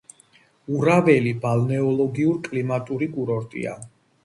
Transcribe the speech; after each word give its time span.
ურაველი 0.77 1.33
ბალნეოლოგიურ-კლიმატური 1.43 3.11
კურორტია. 3.15 3.79